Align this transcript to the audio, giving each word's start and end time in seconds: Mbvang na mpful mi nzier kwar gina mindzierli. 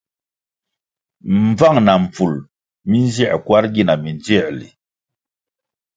Mbvang 1.45 1.77
na 1.85 1.93
mpful 2.03 2.33
mi 2.89 2.97
nzier 3.07 3.35
kwar 3.45 3.65
gina 3.73 3.93
mindzierli. 4.03 4.67